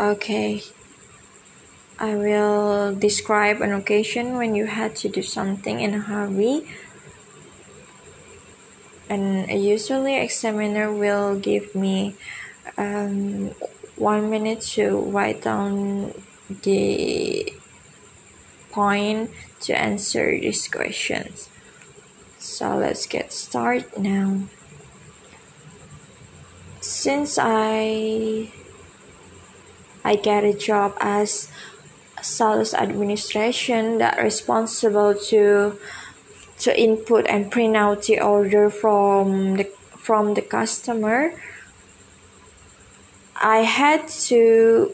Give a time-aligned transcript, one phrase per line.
[0.00, 0.62] Okay.
[1.98, 6.64] I will describe an occasion when you had to do something in a hurry.
[9.10, 12.14] And usually examiner will give me
[12.78, 13.50] um,
[13.96, 16.14] one minute to write down
[16.48, 17.52] the
[18.70, 19.28] point
[19.68, 21.50] to answer these questions.
[22.38, 24.44] So let's get started now.
[26.80, 28.50] Since I
[30.04, 31.50] I get a job as
[32.22, 35.78] sales administration that responsible to
[36.58, 39.64] to input and print out the order from the
[39.96, 41.32] from the customer.
[43.36, 44.92] I had to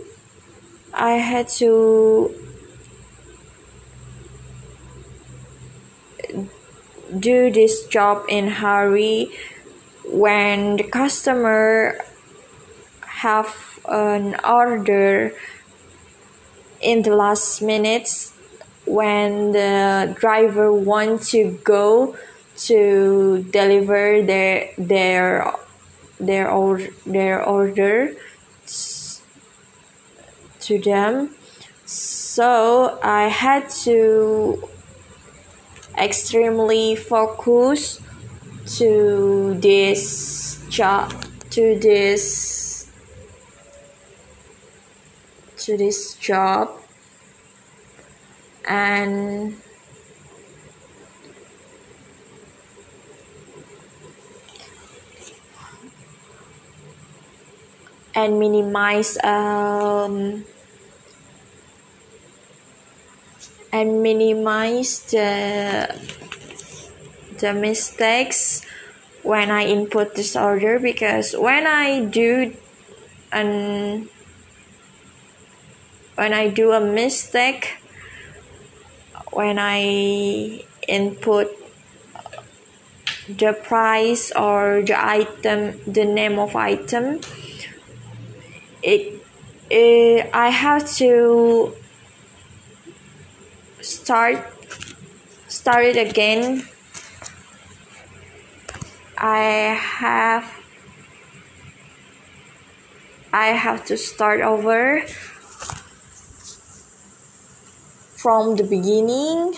[0.95, 2.35] I had to
[7.19, 9.31] do this job in hurry
[10.05, 11.99] when the customer
[13.03, 15.33] have an order
[16.81, 18.33] in the last minutes
[18.87, 22.17] when the driver want to go
[22.57, 25.53] to deliver their their
[26.19, 28.15] their order their order
[30.61, 31.35] to them.
[31.85, 34.69] So i had to
[35.97, 38.01] extremely focus
[38.79, 41.13] to this job
[41.51, 42.66] to this
[45.67, 46.71] to this job
[48.69, 49.57] and
[58.15, 60.45] and minimize um,
[63.73, 65.91] and minimize the
[67.39, 68.63] the mistakes
[69.23, 72.55] when I input this order because when I do
[73.33, 74.09] an
[76.17, 77.77] when I do a mistake
[79.33, 81.53] when I input
[83.29, 87.21] the price or the item the name of item
[88.83, 89.21] it,
[89.69, 91.75] it I have to
[93.81, 94.47] start
[95.49, 96.67] start it again.
[99.19, 100.53] I have
[103.33, 105.03] I have to start over
[108.17, 109.55] from the beginning.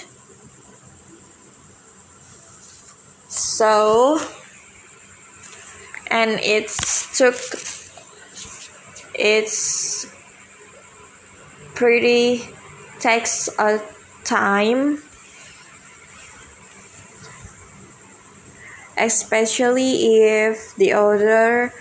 [3.28, 4.20] So
[6.10, 6.68] and it
[7.14, 7.36] took
[9.14, 10.06] it's
[11.74, 12.48] pretty
[12.98, 13.80] takes a
[14.24, 15.02] time
[18.96, 21.72] especially if the order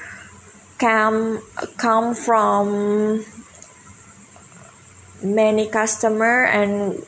[0.77, 1.41] come
[1.77, 3.25] come from
[5.35, 7.03] many customer and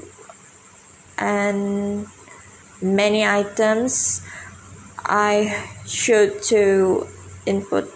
[1.17, 2.07] and
[2.81, 4.21] many items
[4.97, 7.07] I should to
[7.45, 7.91] input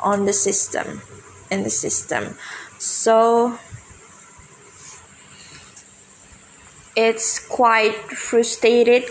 [0.00, 1.02] on the system
[1.50, 2.36] in the system.
[2.78, 3.58] So
[6.96, 9.04] it's quite frustrated.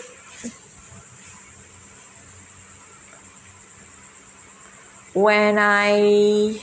[5.14, 6.62] When I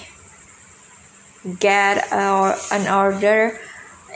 [1.58, 3.58] get a, an order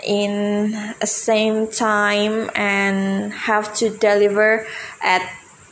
[0.05, 4.67] in the same time and have to deliver
[5.03, 5.23] at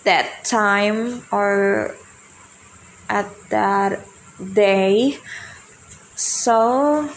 [0.05, 1.95] that time or
[3.09, 4.06] at that
[4.53, 5.19] day.
[6.15, 7.11] So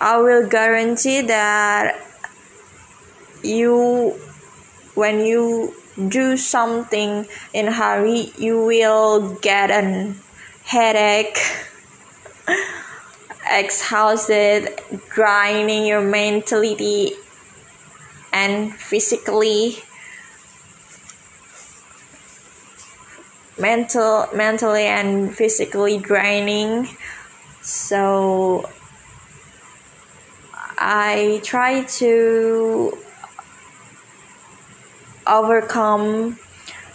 [0.00, 2.00] I will guarantee that
[3.42, 4.18] you
[4.94, 5.74] when you
[6.08, 10.18] do something in hurry you will get an
[10.64, 11.38] headache
[13.50, 17.12] exhausted draining your mentality
[18.32, 19.76] and physically
[23.58, 26.88] mental mentally and physically draining
[27.62, 28.68] so
[30.78, 32.96] i try to
[35.26, 36.38] overcome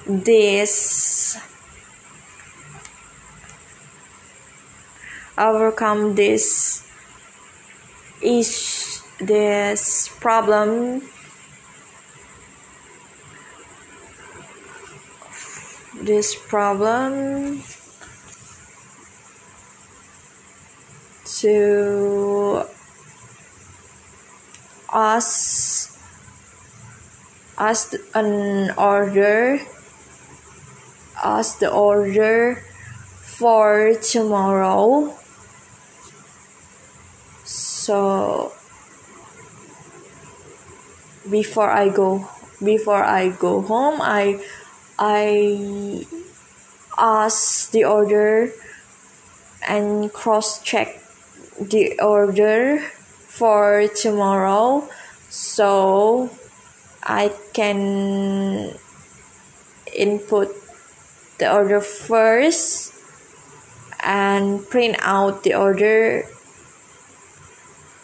[0.06, 1.38] this
[5.40, 6.84] overcome this
[8.22, 11.02] is this problem
[16.02, 17.64] this problem
[21.26, 22.64] to
[24.92, 25.98] us
[27.58, 29.60] ask an order
[31.24, 32.64] ask the order
[33.22, 35.19] for tomorrow
[37.90, 38.54] so
[41.28, 42.30] before I go
[42.62, 44.46] before I go home I
[45.00, 46.06] I
[47.00, 48.54] ask the order
[49.68, 51.02] and cross check
[51.58, 52.80] the order
[53.26, 54.88] for tomorrow.
[55.30, 56.30] So
[57.02, 58.78] I can
[59.96, 60.54] input
[61.40, 62.94] the order first
[64.00, 66.28] and print out the order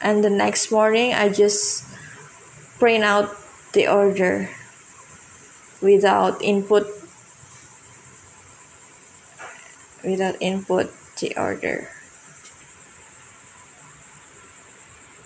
[0.05, 1.83] and the next morning I just
[2.77, 3.33] print out
[3.73, 4.53] the order
[5.81, 6.85] without input
[10.05, 11.89] without input the order